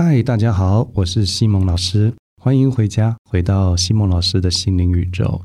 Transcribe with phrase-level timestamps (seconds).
[0.00, 5.42] 嗨，大家好，我是西蒙老师，欢迎回家，回到西蒙老师的心灵宇宙。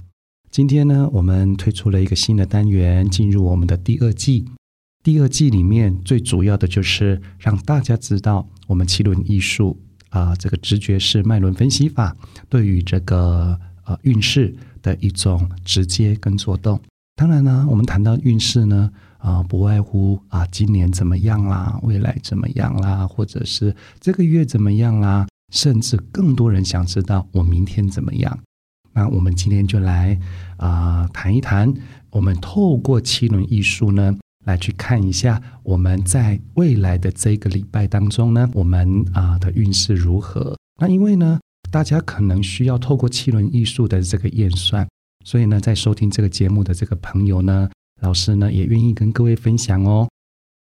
[0.52, 4.46] 今天呢，我们推出了一个新的单元，进入我们的第二季。
[5.02, 9.76] 第二季里面最主要的就是让大家知道，我们七轮艺术
[10.10, 12.16] 啊，这个直觉式脉轮分析法
[12.48, 16.80] 对于这个呃运势的一种直接跟作动。
[17.16, 18.92] 当然呢，我们谈到运势呢。
[19.24, 21.80] 啊，不外乎啊，今年怎么样啦？
[21.82, 23.08] 未来怎么样啦？
[23.08, 25.26] 或者是这个月怎么样啦？
[25.54, 28.38] 甚至更多人想知道我明天怎么样。
[28.92, 30.20] 那我们今天就来
[30.58, 31.74] 啊谈一谈，
[32.10, 34.14] 我们透过七轮艺术呢，
[34.44, 40.58] 来去看一下我们在未来的这个礼拜当中呢，我们啊的运势如何？
[40.82, 41.40] 那因为呢，
[41.72, 44.86] 大家可能需要透过七轮艺术的这个验算，
[45.24, 47.70] 所以呢，在收听这个节目的这个朋友呢。
[48.02, 50.10] 老师呢也愿意跟各位分享哦，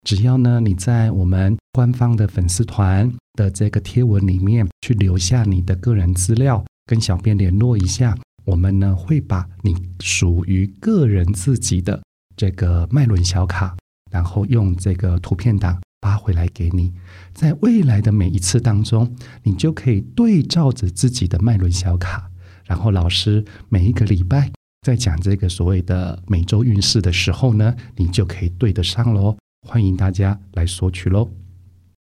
[0.06, 12.02] 只要呢你在我们官方的粉丝团的这个贴文里面去留下你的个人资料，跟小编联络一下，我们呢会把你属于个人自己的
[12.36, 13.76] 这个脉轮小卡，
[14.10, 16.92] 然后用这个图片档发回来给你，
[17.34, 22.32] 在未来的每一次当中，你就可以对照着自己的脉轮小卡，
[22.66, 24.52] 然后老师每一个礼拜。
[24.88, 29.36] 在讲这个所谓的每周运势的时候呢，你就可以对得上喽。
[29.68, 31.30] 欢迎大家来索取喽。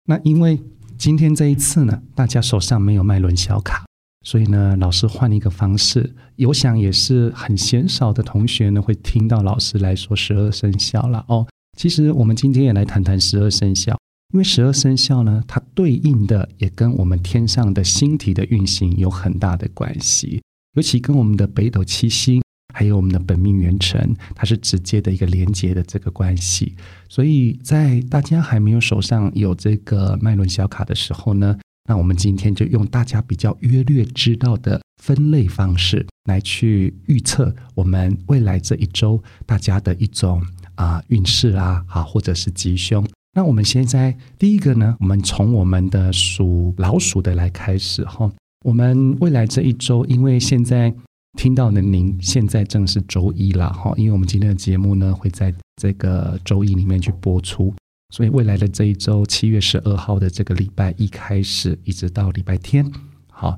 [0.04, 0.60] 那因为
[0.96, 3.84] 今天这一次呢，大家手上没有脉轮小卡，
[4.24, 6.14] 所以呢，老师换了一个方式。
[6.36, 11.44] 有想也是很鲜少的同学呢，会听到老师来说十二生肖了哦。
[11.76, 13.98] 其实我们今天也来谈谈十二生肖，
[14.32, 20.40] 因为十二生肖呢，它对应的也跟我们天上的星体的运行有很大的关系，
[20.74, 22.40] 尤其跟我们的北斗七星。
[22.78, 26.76] 还有我们的本命元辰，它是直接的一个连接的这个关系，
[27.08, 31.58] 所以在大家还没有手上有这个脉轮小卡的时候呢，
[31.88, 40.40] 那我们今天就用大家比较约略知道的分类方式来去预测我们未来这一周大家的一种
[40.76, 43.04] 啊运势啊，好或者是吉凶。
[43.34, 48.30] 那我们现在第一个呢，我们从我们的属老鼠的来开始哈，
[48.64, 50.94] 我们未来这一周，因为现在。
[51.38, 57.72] 听到的您，现在正是周一了哈，因为我们今天的节目呢会在这个周一里面去播出，
[58.12, 62.84] 所以未来的这一周，七月十二号的这个礼拜一开始，一直到礼拜天，
[63.30, 63.56] 好，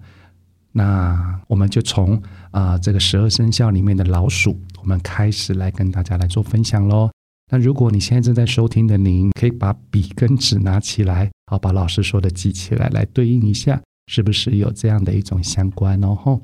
[0.73, 7.11] 那我们就从啊这个十二生肖里面的老鼠，我们开始来跟大家来做分享喽。
[7.51, 16.15] 那如果你现在正在收听的您，可以把笔跟纸拿起来，好，把老师说的记起来，来对应一下，是不是有这样的一种相关哦？
[16.15, 16.43] 吼。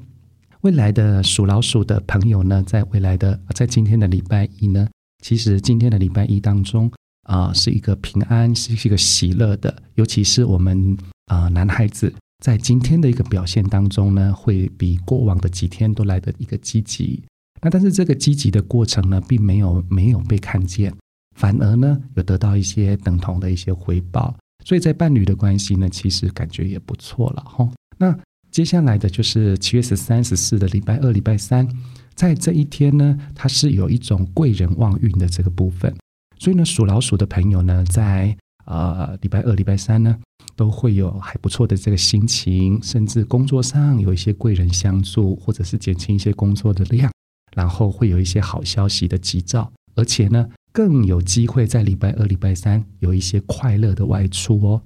[0.67, 4.89] 未来的属老鼠的朋友呢，在未来的在今天的礼拜一呢，
[5.23, 6.91] 其实今天的礼拜一当中
[7.23, 9.73] 啊，是一个平安，是一个喜乐的。
[9.95, 12.13] 尤其是我们啊男孩子，
[12.45, 17.23] 在今天的一个表现当中呢，会比过往的几天都来的一个积极。
[17.63, 20.93] 那但是这个积极的过程呢，并没有没有被看见，
[21.37, 24.35] 反而呢，有得到一些等同的一些回报。
[24.65, 27.71] 所以在伴侣的关系呢，其实感觉也不错了哈。
[27.97, 28.19] 那。
[28.57, 31.69] 接下来的就是七月十三、十四的礼拜二、礼拜三，
[32.15, 35.95] 在这一天呢，它是有一种贵人旺运的这个部分，
[36.39, 38.35] 所以呢，属老鼠的朋友呢，在
[38.65, 40.19] 呃礼拜二、礼拜三呢，
[40.57, 47.13] 都会有还不错的这个心情，甚至工作上有一些贵人相助，或者是减轻一些工作的量，
[47.55, 54.81] 然后会有一些好消息的急兆，而且呢，更有机会在礼拜二、礼拜三有一些快乐的外出哦。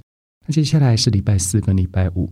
[0.49, 2.29] 那接下来是礼拜四跟礼拜五。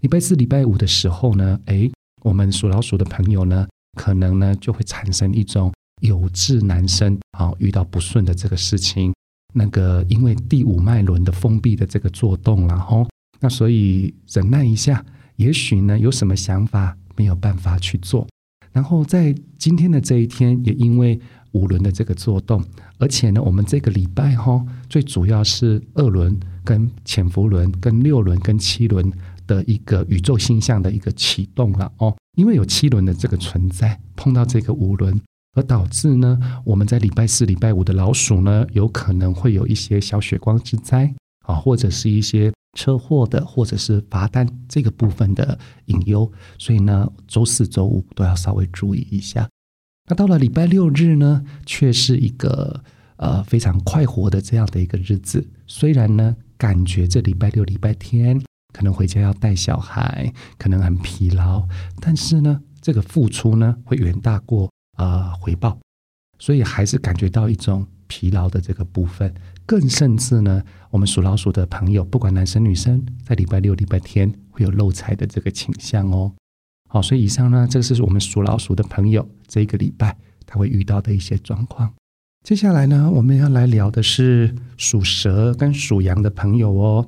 [0.00, 1.90] 礼拜四、礼拜五的时候呢，哎，
[2.22, 3.66] 我们属老鼠的朋友呢，
[3.98, 9.12] 可能呢就会产生一种有志难伸，啊，遇到不顺的这个事情。
[9.52, 13.06] 那个因为第五脉轮的封闭的这个作动，然后
[13.40, 15.04] 那所以忍耐一下，
[15.36, 18.26] 也许呢有什么想法没有办法去做。
[18.72, 21.20] 然后在今天的这一天，也因为
[21.52, 22.64] 五轮的这个作动，
[22.96, 29.12] 而且呢，我们这个礼拜哈，最主要是二轮跟潜伏轮跟六轮跟七轮。
[29.50, 35.20] 的一个宇宙星象的一个启动了哦，因为有七轮的这个存在，碰到这个五轮，
[35.54, 41.12] 而导致呢，我们在礼拜四、礼拜五的老鼠呢，有可能会有一些小血光之灾
[41.44, 49.48] 啊，或者是一些车祸的，或者是罚单这个部分的隐忧，所以呢，周四周五都要稍微注意一下。
[50.08, 52.80] 那到了礼拜六日呢，却是一个
[53.16, 58.40] 呃非常快活的这样的一个日子，虽然呢，感觉这礼拜六、礼拜天。
[58.72, 61.66] 可能回家要带小孩，可能很疲劳，
[62.00, 65.78] 但是呢，这个付出呢会远大过呃回报，
[66.38, 69.32] 所以还是感觉到一种疲劳的这个部分。
[69.66, 76.32] 更甚至呢，我们属老鼠的朋友，不管男生女生，在礼拜六、礼拜天会有漏财的这个倾向哦。
[76.88, 81.92] 好，所以以上呢，这个是我们属老鼠的朋友这一个礼拜他会遇到的一些状况。
[82.42, 87.06] 接下来呢，我们要来聊的是属蛇跟属羊的朋友哦，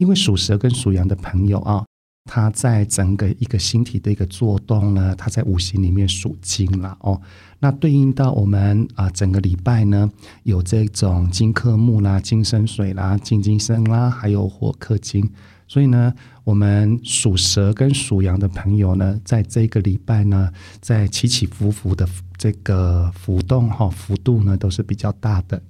[0.00, 1.84] 因为属蛇跟属羊的朋友啊。
[2.26, 7.20] 他在整个一个星体的一个做动呢，他在五行里面属金了哦。
[7.58, 10.08] 那对应到我们啊，整个礼拜呢，
[10.44, 15.28] 有这种金克木啦、金生水啦、金金生啦，还有火克金。
[15.66, 16.12] 所以呢，
[16.44, 22.06] 我们属蛇跟属羊的朋友呢，在这个礼拜呢，在起起伏伏的
[22.36, 25.60] 这个浮动哈幅度呢，都是比较大的。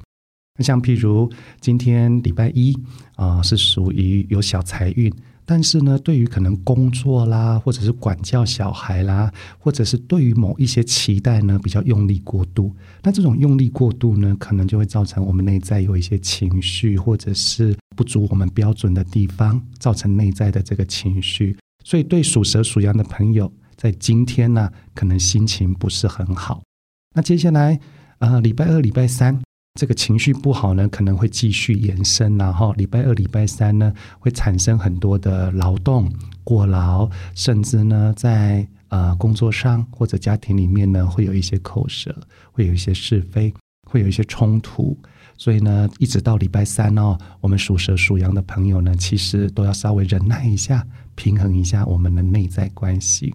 [0.62, 1.30] 像譬如
[1.60, 2.76] 今天礼拜一
[3.16, 5.12] 啊，是属于有小财运。
[5.46, 12.72] 但是呢，对于可能工作啦，或者是管教小孩啦，或者是对于某一些期待呢，比较用力过度。
[13.02, 21.56] 那这种用力过度呢，可能就会造成我们内在有一些情绪，或者是不足我们标准的地方，造成内在的这个情绪。
[21.82, 26.62] 所以，对属蛇、属羊的朋友，在今天呢，可能心情不是很好。
[27.16, 27.80] 那接下来，
[28.20, 29.40] 呃，礼拜二、礼拜三。
[29.74, 36.12] 这个情绪不好呢，可能会继续延伸，然后礼拜二、礼拜三呢，会产生很多的劳动
[36.42, 42.14] 过劳，甚至呢，在呃工作上或者家庭里面呢，会有一些口舌，
[42.52, 43.54] 会有一些是非，
[43.88, 44.96] 会有一些冲突。
[45.38, 53.32] 所以呢，一直到礼拜三哦，我们属蛇、属羊的朋友呢，其实都要稍微忍耐一下，平衡一下我们的内在关系，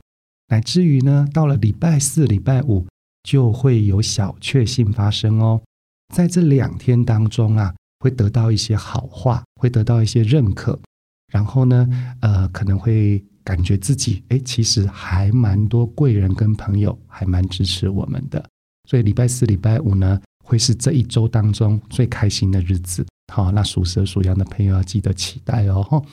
[0.49, 2.85] 乃至于呢，到了礼拜四、礼拜五，
[3.23, 5.61] 就会有小确幸发生哦。
[6.13, 10.79] 在这两天当中啊，会得到一些好话，会得到一些认可，
[11.31, 11.87] 然后呢，
[12.21, 18.43] 呃，可能会感觉自己，哎，其实还蛮多贵人跟朋友还蛮支持我们的，
[18.87, 23.05] 所以礼拜四、礼拜五呢，会是这一周当中最开心的日子。
[23.33, 26.03] 好，那属蛇、属羊的朋友要记得期待哦。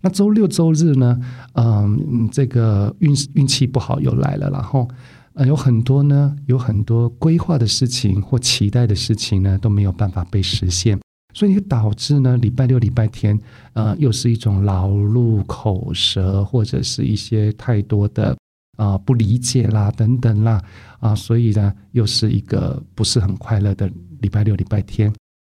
[0.00, 1.20] 那周六、周日呢，
[1.54, 4.88] 嗯，这个运运气不好又来了，然后。
[5.34, 11.00] 呃，有很多呢，有很多规划的事情或期待的事情呢，都没有办法被实现，
[11.32, 13.38] 所以导致呢，礼拜六、礼拜天，
[13.72, 18.36] 呃，又是一种劳碌、口舌，或者是一些太多的
[18.76, 20.62] 啊不理解啦等等啦
[21.00, 23.90] 啊，所以呢，又是一个不是很快乐的
[24.20, 25.10] 礼拜六、礼拜天。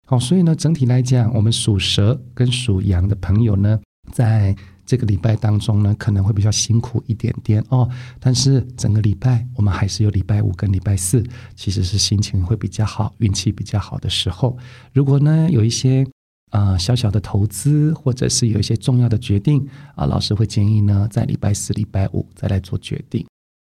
[0.06, 3.78] 好，所以呢，整体来讲，我们属蛇跟属羊的朋友呢，
[4.10, 4.56] 在。
[4.88, 7.86] 这个礼拜当中呢，可能会比较辛苦一点点哦。
[8.18, 11.22] 但是整个礼拜，我们还是有礼拜五跟礼拜四，
[11.54, 14.56] 其实是心情会比较好、运气比较好的时候。
[14.94, 16.06] 如果呢有一些
[16.52, 23.26] 呃小小的投资，或者是有一些重要的决定啊，老师会建议呢在礼拜四、礼拜五再来做决定。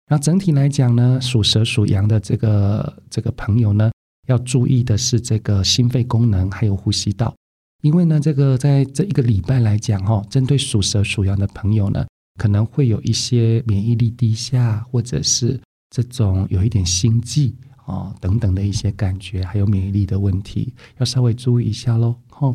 [0.09, 3.93] 那整体来讲呢，属蛇、属羊的这个这个朋友呢，
[4.27, 7.35] 要注意的是这个心肺功能还有呼吸道。
[7.83, 12.07] 因为呢，这个在这一个礼拜来讲，哈，针对属蛇、属羊的朋友呢，
[12.39, 17.55] 可能会有一些免疫力低下，或者是这种有一点心悸
[17.87, 22.17] 啊等等的一些感觉，还有免疫力的问题，要稍微注意一下喽。
[22.29, 22.55] 好，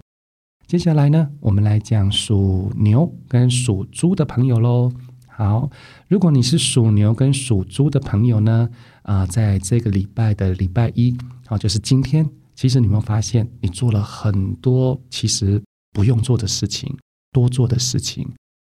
[0.68, 4.92] 接下来呢，我们来讲属牛跟属猪的朋友喽。
[5.28, 5.70] 好，
[6.08, 8.70] 如果你是属牛跟属猪的朋友呢，
[9.02, 11.18] 啊，在这个礼拜的礼拜一，
[11.48, 12.30] 好，就是今天。
[12.56, 16.98] 其实你有发现，你做了很多其实不用做的事情，
[17.32, 18.28] 多做的事情，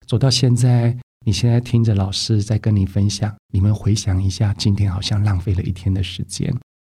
[0.07, 6.53] 走到现在，你现在听着老师在跟你分享，你们回想一下，今天好像浪费了一天的时间。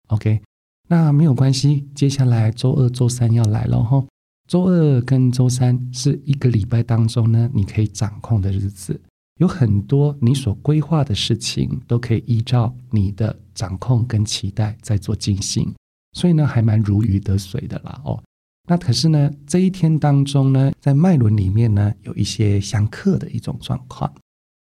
[0.07, 0.41] OK，
[0.88, 4.03] 那没有关系，接下来周二、周三要来了哈。
[4.48, 9.00] 周二跟周三是一个礼拜当中呢，你可以掌控的日子，
[9.39, 15.71] 有很多你所规划的事情，都可以依照你的掌控跟期待在做进行。
[16.13, 18.22] 所以呢，还蛮如鱼得水的啦哦。
[18.68, 24.13] 那可是呢，这一天当中呢，在脉轮里面呢，有一些相克的一种状况。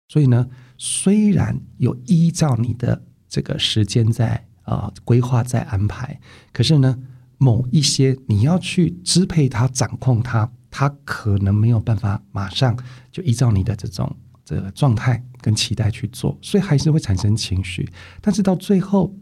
[0.09, 0.49] 所以呢，
[0.79, 6.21] 虽然有依照你的这个时间在啊规划在安排，
[6.53, 6.97] 可是呢，
[7.39, 12.79] 某一些你要去支配它、掌控它，它可能没有办法马上
[13.11, 17.89] 就依照你的这种这个状态跟期待去做，所以还是会产生情绪。
[18.21, 19.15] 但是到最后。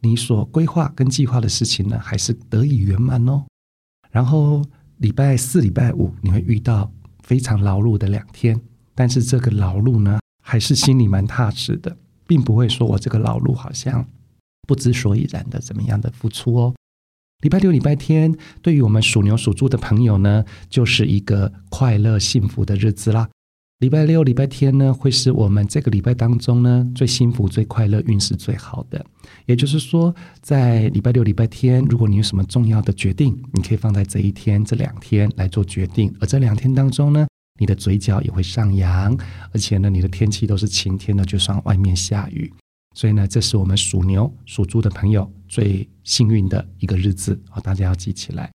[0.00, 3.44] 你所规划跟计划的事情呢，还是得以圆满哦。
[4.10, 4.64] 然后
[4.98, 6.90] 礼拜四、礼拜五你会遇到
[7.22, 8.60] 非常劳碌的两天，
[8.94, 14.06] 但是这个劳碌呢，还是心里蛮踏实的，并不会说我这个劳碌好像
[14.66, 16.74] 不知所以然的怎么样的付出哦。
[17.42, 23.28] 礼拜六、礼拜天，对于我们属牛、属猪的朋友呢，就是一个快乐幸福的日子啦。
[23.80, 29.02] 礼拜六、礼拜天呢，会是我们这个礼拜当中呢最幸福、最快乐、运势最好的。
[29.46, 36.14] 也就是说，在礼拜六、礼拜天，如果你有什么重要的决定，你可以放在这一天、这两天来做决定。
[36.20, 37.26] 而这两天当中呢，
[37.58, 39.16] 你的嘴角也会上扬，
[39.50, 42.52] 而且呢，你的天气都是晴天的，就算外面下雨。
[42.94, 47.58] 所以呢，这是我们属牛、属猪的朋友最幸运的一个日子啊！
[47.60, 48.50] 大家要记起来。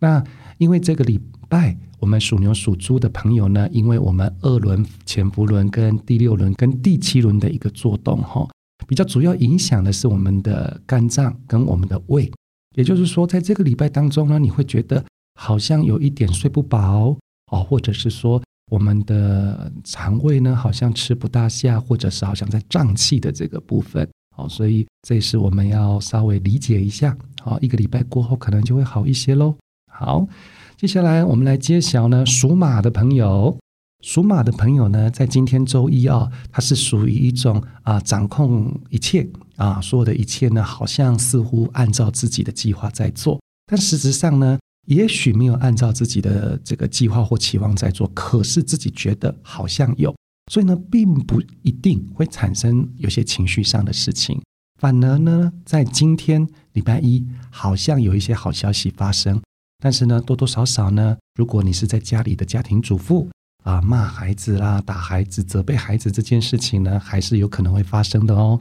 [0.00, 0.22] 那
[0.58, 1.76] 因为这个礼拜。
[2.00, 8.48] 我们属牛、属猪的朋友呢，因为我们二轮潜伏轮跟第六轮跟第七轮的一个做动哈，
[8.86, 12.30] 比较主要影响的是我们的肝脏跟我们的胃。
[12.76, 15.04] 也就是说，在这个礼拜当中呢，你会觉得
[15.40, 17.16] 好像有一点睡不饱
[17.50, 27.18] 哦，或者是说我们的肠胃呢好像吃不大下，或者是好像在胀气的这个部分哦，所以这也是我们要稍微理解一下。
[27.42, 29.56] 好，一个礼拜过后可能就会好一些喽。
[29.98, 30.28] 好。
[30.76, 33.58] 接下来我们来揭晓呢，属马的朋友，
[34.00, 50.14] 属马的朋友呢，在今天周一啊，它是属于一种啊掌控一切啊，所有的一切呢，好像似乎按照自己的计划在做，但实质上呢，也许没有按照自己的这个计划或期望在做，可是自己觉得好像有，
[50.52, 54.40] 所以呢，并不一定会产生有些情绪上的事情，
[54.80, 59.40] 反而呢，在今天礼拜一，好像有一些好消息发生。
[59.80, 63.28] 但是呢，多多少少呢，如果你是在家里的家庭主妇
[63.64, 68.60] 啊，骂孩子啦、打孩子、责备孩子这件事情呢，还是有可能会发生的哦。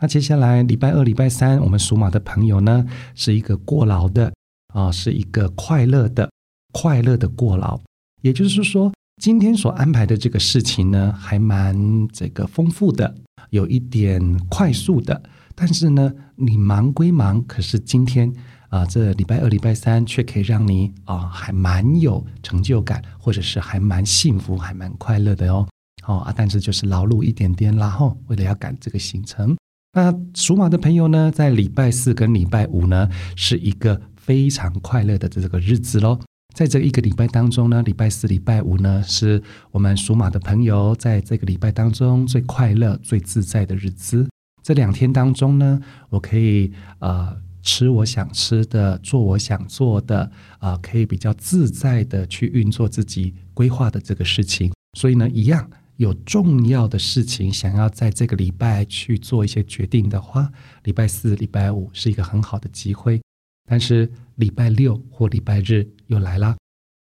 [0.00, 4.32] 那接下来礼拜二、礼拜三，我们属马的朋友呢，是一个过劳的
[4.74, 6.30] 啊，是一个快乐的、
[6.72, 7.80] 快乐的过劳。
[8.22, 13.14] 也就是说，今天所安排的这个事情呢，还蛮这个丰富的，
[13.50, 15.22] 有一点快速的。
[15.56, 18.32] 但是呢，你忙归忙，可是今天。
[18.68, 25.66] 啊，这礼拜二、礼拜三却可以让你啊，还蛮有成就感，或者是还蛮幸福、还蛮快乐的哦。
[26.04, 29.56] 哦啊，但是就是劳碌一点点啦吼，为了要赶这个行程。
[29.92, 36.18] 那属马的朋友呢，在礼拜四跟礼拜五呢，是一个非常快乐的这个日子喽。
[36.52, 44.26] 在这一个礼拜当中呢，礼拜四、礼拜五呢，是我们属马的朋友在这个礼拜当中最快乐、最自在的日子。
[44.66, 45.80] 这两天当中呢，
[46.10, 47.40] 我可以呃。
[47.68, 50.30] 吃我想吃的，做我想做的，
[50.60, 54.72] 啊，可以比较自在的去运作自己规划的这个事情。
[54.96, 60.48] 所以呢，一样有重要的事情想要在这个礼拜去做一些决定的话，
[60.84, 63.20] 礼拜四、礼拜五是一个很好的机会。
[63.68, 66.56] 但是礼拜六或礼拜日又来了。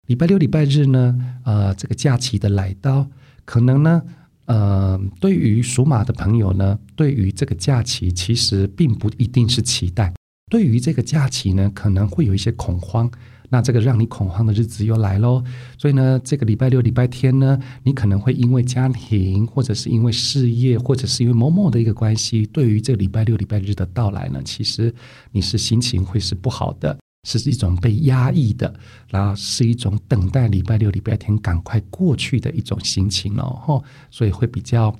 [0.06, 3.06] 礼拜六、礼拜日呢，呃，这个假期的来到，
[3.44, 4.02] 可能呢，
[4.46, 10.12] 呃，对于属马的朋友呢，对于这个假期其实并不一定是期待。
[10.50, 13.10] 对于这个假期呢，可能会有一些恐慌。
[13.50, 15.42] 那这个让你恐慌的日子又来喽。
[15.78, 24.92] 所以呢，这个礼拜六、礼拜天呢，你可能会因为家庭，或者是因为事业，或者是因为某某的一个关系，对于这个礼拜六、礼拜日的到来呢，其实
[25.30, 28.72] 你是心情会是不好的，是一种被压抑的，
[29.08, 33.58] 然后是一种等待礼拜六、礼拜天赶快过去的一种心情哦。
[33.60, 34.96] 吼所以会比较。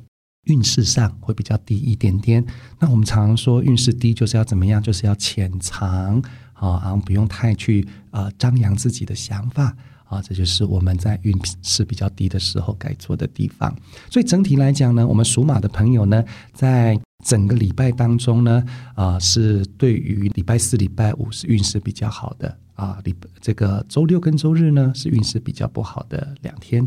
[0.46, 2.44] 运势上会比较低一点点。
[2.78, 4.82] 那我们常常说运势低就是要怎么样？
[4.82, 6.20] 就是要潜藏
[6.52, 10.20] 啊，然后不用太去啊张扬自己的想法啊。
[10.20, 13.74] 这就是我们在运势比较低的时候该做的地方。
[14.10, 18.62] 所以整体来讲呢，我们属马的朋友呢，在整个礼拜当中呢，
[18.94, 23.00] 啊是对于礼拜四、礼拜五是运势比较好的啊。
[23.02, 26.86] 礼这个周六跟周日呢是运势比较不好的两天。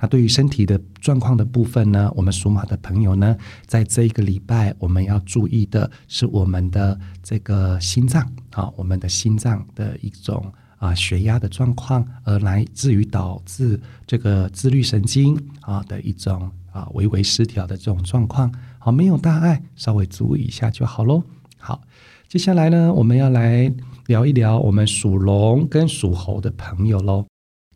[0.00, 18.52] 那对于身体的状况的部分呢，我们属马的朋友呢，在这一个礼拜，我们要注意的是我们的这个心脏啊，我们的心脏的一种啊血压的状况，而来自于导致这个自律神经啊的一种啊微微失调的这种状况，
[18.84, 21.22] 好，没有大碍，稍微注意一下就好喽。
[21.56, 21.80] 好，
[22.28, 23.72] 接下来呢，我们要来
[24.08, 27.24] 聊一聊我们属龙跟属猴的朋友喽。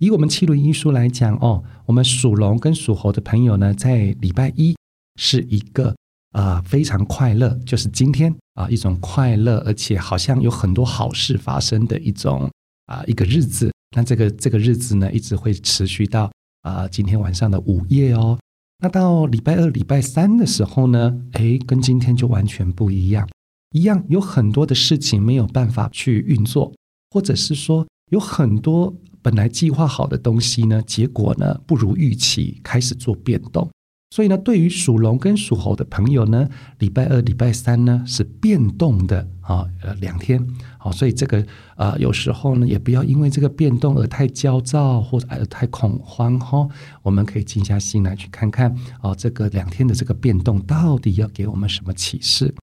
[0.00, 4.76] 以我们七轮艺术来讲哦，我们属龙跟属猴的朋友呢，在礼拜一
[5.18, 5.96] 是一个
[6.32, 12.50] 啊非常快乐，就是今天啊一种快乐，而且好像有很多好事发生的一种
[12.84, 13.72] 啊一个日子。
[13.96, 18.38] 那这个这个日子呢，一直会持续到啊今天晚上的午夜哦。
[18.80, 23.28] 那到礼拜二、礼拜三的时候呢，诶，跟今天就完全不一样，
[23.73, 26.73] 一样有很多的事情没有办法去运作，
[27.11, 28.94] 或者是说有很多。
[29.20, 33.68] 本来计划好的东西呢，结果呢不如预期，开始做变动。
[34.10, 36.48] 所以呢，对于属龙跟属猴的朋友呢，
[36.78, 40.44] 礼拜二、礼拜三呢是变动的啊，呃，两天，
[40.78, 41.44] 好，所以这个
[41.76, 46.66] 啊，有时候呢，也不要因为这个变动而太焦躁或者太恐慌哈。
[47.02, 52.54] 我们可以静下心来去看看，啊，这个两天的这个变动到底要给我们什么启示？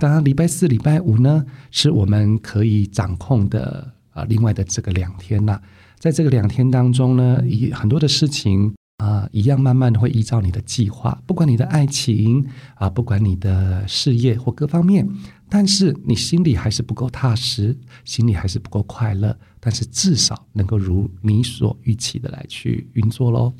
[0.00, 5.60] 当然，礼拜四、礼拜五呢，是我们可以掌控的啊，另外的这个两天呐，
[5.98, 8.72] 在这个两天当中呢，以很多的事情。
[8.98, 12.46] 啊，一样慢慢的会依照你的计划，不管你的爱情
[12.76, 15.08] 啊，不管你的事业或各方面，
[15.48, 23.52] 但是你心里还是不够踏实，心里还是不够快乐，但是至少能够如你所预期的来去运作喽。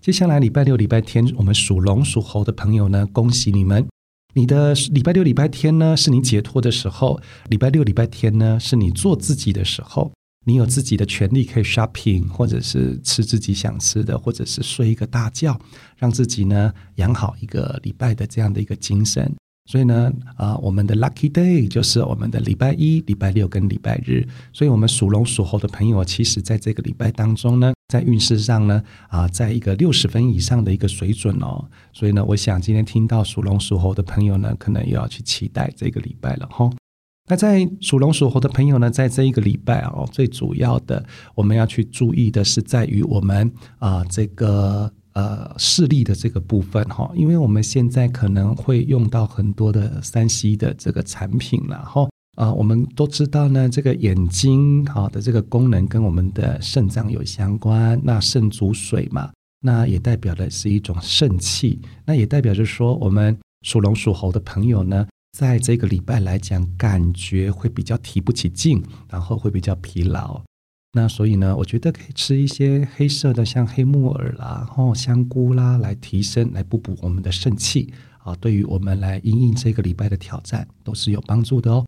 [0.00, 3.88] 接下来礼拜六、礼拜天，我们属龙、属猴的朋友呢，恭喜你们，
[4.34, 10.12] 你的礼拜六、礼拜天呢是你解脱的时候，礼拜六、礼拜天呢是你做自己的时候。
[10.44, 15.58] 你有自己的权利，可以 shopping，或者是吃自己想吃的，或者是睡一个大觉，
[15.96, 19.32] 让自己呢养好一个礼拜的这样的一个精神。
[19.70, 24.26] 所以呢，啊，我们的 lucky day 就是我们的礼拜一、礼拜六跟礼拜日。
[24.52, 31.64] 所以，我们属龙属猴的朋友，其实在这个礼拜当中呢，在运势上呢，啊，在一个六十分以上的一个水准哦。
[31.92, 36.68] 所以呢，我想今天听到属龙属猴的朋友呢，可能又要去期待这个礼拜了哈。
[37.32, 41.02] 那在属龙属猴的朋友呢，在这一个礼拜哦，最主要的
[41.34, 59.30] 我们要去注意的是在于我们啊这个呃视力的这个部分哈，因为我们现在可能会用到很多的三 C 的这个产品了哈啊，我们都知道呢，这个眼睛好的这个功能跟我们的肾脏有相关，那肾主水嘛，
[59.62, 65.06] 那也代表的是一种肾气，那也代表着说我们属龙属猴的朋友呢。
[65.36, 70.42] 在这个礼拜来讲，感觉会比较提不起劲，然后会比较疲劳。
[70.92, 78.34] 那所以呢，我觉得可以吃一些黑色的，像黑木耳啦、哦香菇啦，来提升、来补补我们的肾气啊。
[78.34, 81.86] 对于我们来应应这个礼拜的挑战，都是有帮助的哦。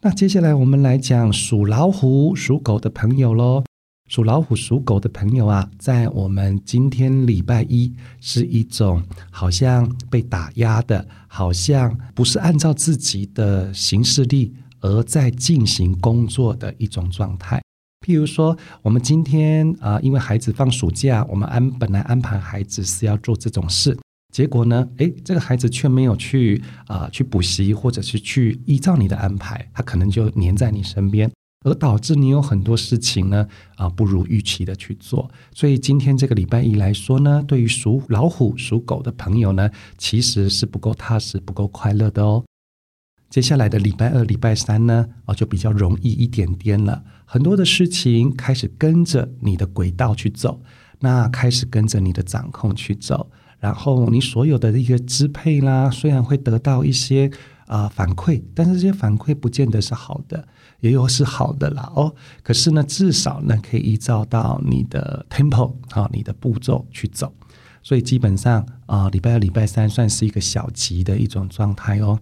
[0.00, 3.62] 那接下来我们来讲属老虎、属狗的朋友喽。
[4.10, 9.00] 属老虎、属狗的朋友啊，在我们今天礼拜一是一种
[9.30, 17.62] 好像被打压的，好像不是按照自己的行事力而在进行工作的一种状态。
[18.04, 23.96] 譬如说，我们今天啊，因为孩子放暑假，我们安本来安排孩子是要做这种事，
[24.32, 31.30] 结果呢，诶，这个孩子却没有去啊去补习，或者是去依照你的安排，他可能就黏在你身边。
[31.64, 33.46] 而导致你有很多事情呢，
[33.76, 35.30] 啊，不如预期的去做。
[35.54, 42.42] 所以今天这个礼拜一来说呢，对于属老虎、属狗的朋友呢，其实是不够踏实、不够快乐的哦。
[43.28, 47.04] 接下来的礼拜二、礼拜三呢，哦，就比较容易一点点了。
[47.26, 50.62] 很多的事情开始跟着你的轨道去走，
[51.00, 57.30] 那开始跟着你的掌控去走，然后你所有的一个支配啦，虽然会得到一些
[57.66, 60.48] 啊反馈，但是这些反馈不见得是好的。
[60.80, 67.32] 也有是好的啦哦，可是呢，至少呢可以依照到你的 tempo 啊，你的步骤去走，
[67.82, 72.18] 所以基本上啊，礼拜二、礼拜三算是一个小吉的一种状态哦。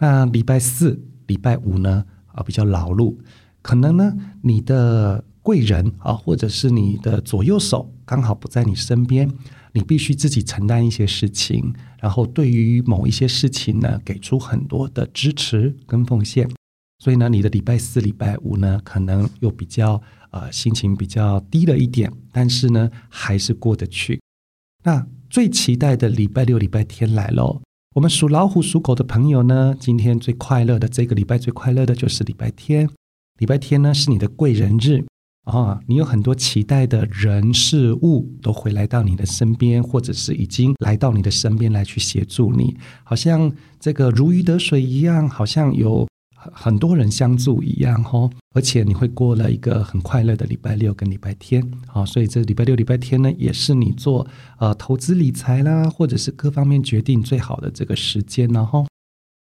[0.00, 3.16] 那礼拜四、礼拜五呢啊比较劳碌，
[3.62, 9.30] 可能呢你的贵人啊，或者是你的左右手刚好不在你身边，
[9.72, 16.50] 你必须自己承担一些事情，然后对于某一些事情呢，给出很多的支持跟奉献。
[17.04, 24.18] 所以呢，你的礼拜四、礼拜五呢，可能又比较呃心情比较低了一点，但是呢，还是过得去。
[24.84, 27.60] 那最期待的礼拜六、礼拜天来喽！
[27.94, 32.88] 我们属老虎、属狗的朋友呢，今天最快乐的这个礼拜最快乐的就是礼拜天。
[33.38, 35.04] 礼拜天呢是你的贵人日
[35.44, 46.08] 啊，你有很多期待的人事物都会来到你的身边，或者是已经来到你的身边来去协助你，好像这个如鱼得水一样，好像有。
[46.52, 54.26] 很多人相助一样吼，而且你会过了一个很快乐的礼拜六跟礼拜天，好，所以这礼拜六、礼拜天呢，也是你做
[54.58, 58.86] 呃投资理财啦，或者是各方面决定最好的这个时间呢吼。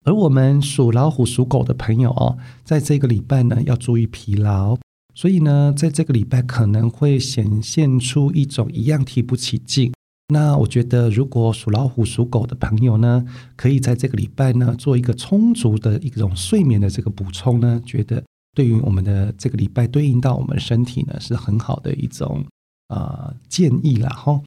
[0.05, 4.77] 而我们属老虎、属狗的朋友哦，在这个礼拜呢，要注意疲劳，
[5.15, 9.93] 所以呢，在这个礼拜可能会显现出一种一样提不起劲。
[10.29, 13.25] 那我觉得，如果属老虎、属狗的朋友呢，
[13.57, 22.45] 可以在这个礼拜呢，做一个充足的一种睡眠的这个补充呢，觉得对于我们的这个礼拜对应到我们身体呢，是很好的一种
[22.89, 24.41] 啊建议了哈。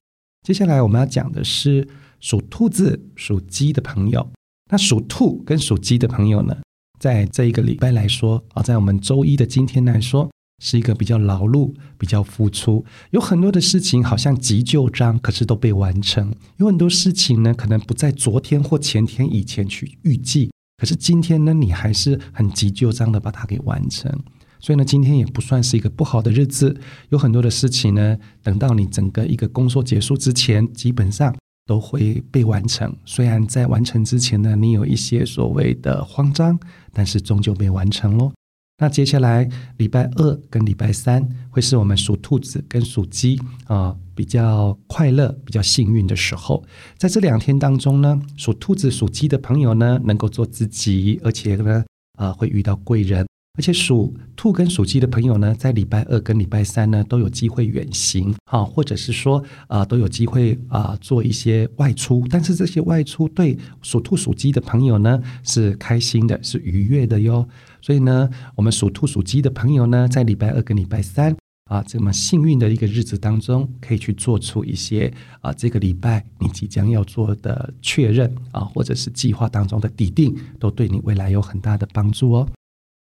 [0.46, 1.88] 接下来我们要讲的是
[2.20, 4.28] 属兔子、属鸡的朋友。
[4.70, 6.58] 那属兔跟属鸡的朋友呢，
[7.00, 10.30] 在这一个礼拜来说啊，在我们周一的今天来说，
[10.64, 16.34] 是一个比较劳碌、比较付出，有很多的事情好像急就章，可是都被完成。
[16.58, 24.12] 有很多事情呢，可能不在昨天或前天以前去预计，可是今天呢，你还是很急就章的把它给完成。
[24.60, 26.76] 所以呢，今天也不算是一个不好的日子。
[27.10, 31.36] 有很多的事情呢，等到你整个一个工作结束之前，基本上
[31.68, 32.92] 都会被完成。
[33.06, 36.60] 虽然在完成之前呢，你有一些所谓的慌张，
[36.92, 38.32] 但是终究被完成喽。
[38.80, 46.64] 那接下来礼拜二跟礼拜三会是我们属兔子跟属鸡啊比较快乐、比较幸运的时候。
[46.96, 51.84] 在这两天当中呢，属兔子、属鸡的朋友呢，能够做自己，而且呢，
[52.20, 53.26] 啊，会遇到贵人。
[53.58, 62.24] 而且属兔跟属鸡的朋友呢，在礼拜二跟礼拜三呢，都有机会远行啊，或者是说啊，都有机会啊，做一些外出。
[62.30, 67.48] 但是这些外出对属兔属鸡的朋友呢，是开心的，是愉悦的哟。
[67.82, 71.36] 所以呢，我们属兔属鸡的朋友呢，在礼拜二跟礼拜三
[71.68, 82.48] 啊，这么幸运的一个日子当中，可以去做出一些啊，这个礼拜你即将要做的确认啊，或者是计划当中的底定，都对你未来有很大的帮助哦。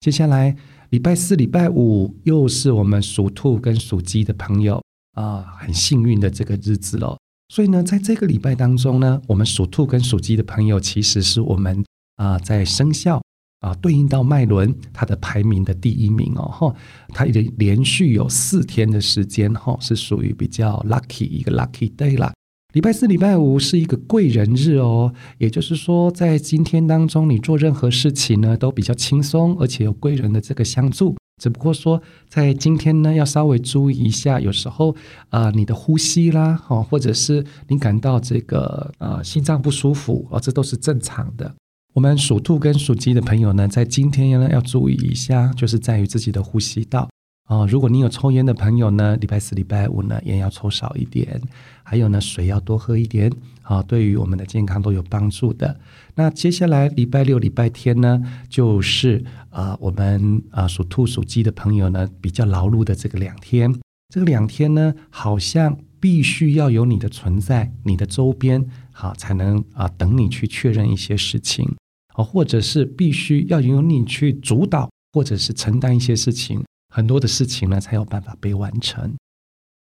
[0.00, 0.56] 接下来
[0.88, 4.82] 礼拜四、礼拜五又是我们属兔跟属鸡的朋友
[5.12, 7.18] 啊，很幸运的这个日子了。
[7.52, 11.84] 所以呢，在这个礼拜当中呢，我们属兔跟属鸡的朋友，其实是我们
[12.16, 13.20] 啊在生肖
[13.60, 16.48] 啊对应到脉轮它的排名的第一名哦。
[16.48, 16.74] 哈，
[17.08, 22.32] 它已经连续有四天的时间哈，是属于比较 lucky 一个 lucky day 啦。
[22.72, 31.16] 礼拜四、礼拜五是一个贵人日哦，也就是说，在今天当中，你做任何事情呢都比较轻松，而且有贵人的这个相助。
[31.42, 34.94] 只不过说，在今天呢，要稍微注意一下，有时候
[35.30, 41.52] 啊，你的呼吸啦，哦，或者是你感到这个呃心脏不舒服哦，这都是正常的。
[41.94, 47.08] 我们属兔跟属鸡的朋友呢，在今天呢要注意一下，就是在于自己的呼吸道。
[47.50, 51.40] 哦，如果你有抽烟的朋友呢，礼拜四、礼拜五呢，烟要抽少一点，
[51.82, 53.28] 还有呢，水要多喝一点，
[53.62, 55.76] 啊，对于我们的健康都有帮助的。
[56.14, 63.74] 那接下来礼拜六、礼拜天呢，就是啊，我们啊属兔、属鸡的朋友呢，比较劳碌的这个两天。
[64.14, 71.68] 这个两天呢，好像必须要有你的存在，你的周边好才能啊等你去确认一些事情，
[72.14, 76.62] 啊，或者是必须要由你去主导，或者是承担一些事情。
[76.90, 79.14] 很多的事情呢，才有办法被完成。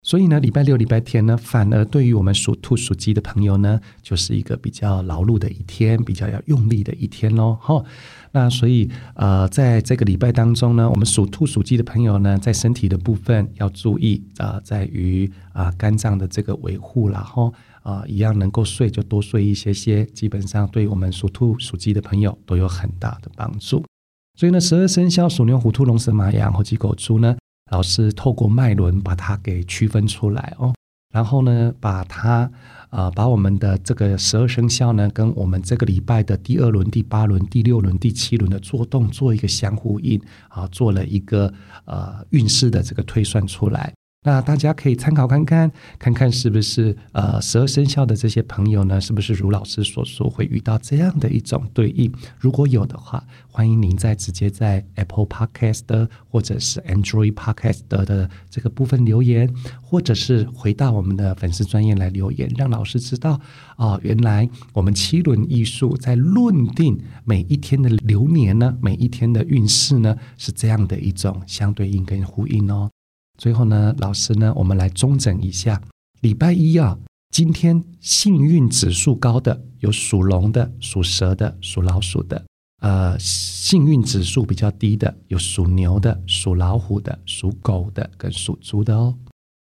[0.01, 7.57] 所以呢，礼拜六、礼拜天呢，反而对于我们属兔、属鸡的朋友呢，就是一个比较劳碌的一天，比较要用力的一天喽。
[7.59, 7.83] 哈，
[8.31, 17.51] 那所以呃，在这个礼拜当中呢，我们属兔、属鸡的朋友呢，在身体的部分要注意啊，在于啊肝脏的这个维护了哈
[17.83, 23.83] 啊，一样能够睡就多睡一些些，基本上对我们属兔、属鸡的朋友都有很大的帮助。
[24.39, 27.35] 所以呢，十二生肖鼠牛、虎、兔、龙、蛇、马、羊、猴、鸡、狗、猪呢，
[27.71, 30.73] 老师透过脉轮把它给区分出来哦，
[31.13, 32.49] 然后呢，把它
[32.89, 43.93] 啊，把我们的这个十二生肖呢，跟我们这个礼拜的第二轮、第八轮、第六轮、第七轮的做动做一个相呼应啊，做了一个呃运势的这个推算出来。
[44.21, 52.11] 那大家可以参考看看，看看是不是呃十二生肖的这些朋友呢，是不是如老师所说会遇到这样的一种对应？
[52.37, 59.49] 如果有的话，欢迎您在直接在 Apple Podcast 或者是 Android Podcast 的这个部分留言，
[59.81, 63.39] 或者是回到我们的粉丝专业来留言，让老师知道
[63.77, 72.89] 哦，原来我们七轮艺术在论定每一天的流年呢，每一天的运势呢，是这样的一种相对应跟呼应哦。
[73.39, 75.81] 最后呢，老师呢，我们来中整一下。
[76.19, 76.99] 礼拜一啊，
[77.31, 82.43] 今天幸运指数高的有属龙的、属蛇的、属老鼠的。
[82.81, 89.17] 呃，幸运指数比较低的有属牛的、属老虎的、属狗的跟属猪的哦。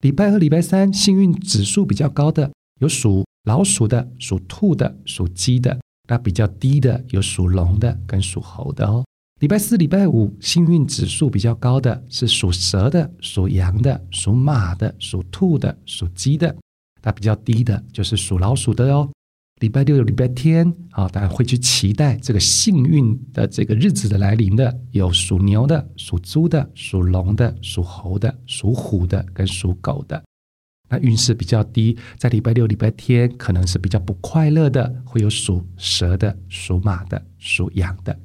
[0.02, 5.80] 礼拜二、礼拜三幸运指数比较高的有属老鼠的、属兔的、属鸡的。
[6.08, 9.04] 那比较低的有属龙的跟属猴的哦。
[9.42, 16.56] 礼拜四、礼拜五，幸运指数比较高的是属蛇的、属羊的、属马的、属兔的、属鸡的。
[17.04, 19.10] 那比较低的就是属老鼠的哦。
[19.60, 30.24] 礼拜六、礼拜天，啊，大家会去期待这个幸运的这个日子的来临的，有属牛的、属猪的、属龙的、属猴的、属虎的跟属狗的。
[30.88, 38.18] 那运势比较低，在礼拜六、礼拜天可能是比较不快乐的，会有属蛇的、属马的、属羊的。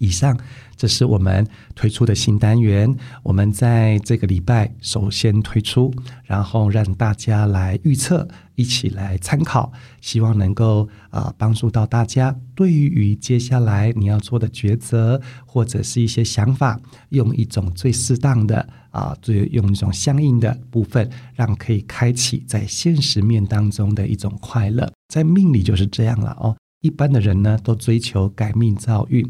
[0.00, 0.36] 以上，
[0.76, 2.94] 这是我们推出的新单元。
[3.22, 5.92] 我们在这个礼拜首先推出，
[6.24, 12.34] 然后让大家来预测，一起来参考，希望能够啊帮助到大家。
[12.54, 24.90] 对于接下来你要做的抉择，或者是一些想法，用一种最适当的啊，最用一种相应的部分，让可以开启在现实面当中的一种快乐。
[25.08, 26.56] 在命里就是这样了哦。
[26.80, 29.24] 一般的人呢，都追求改命造运。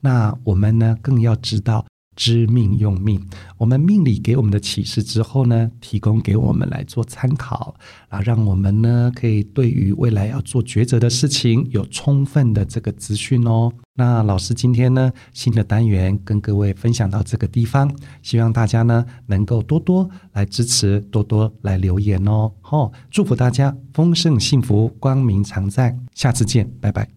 [0.00, 1.84] 那我们呢，更要知道
[2.14, 3.20] 知命用命。
[3.56, 7.74] 我们命理给我们的启示之后呢，提供给我们来做参考
[8.08, 13.72] 啊，让我们呢可以对于未来要做抉择的事情有充分的这个资讯哦。
[13.94, 22.52] 那老师今天呢，新的单元跟各位分享到这个地方，希望大家呢能够多多来支持，多多来留言哦。
[22.60, 25.98] 好，祝福大家丰盛幸福，光明常在。
[26.14, 27.08] 下次见，拜拜。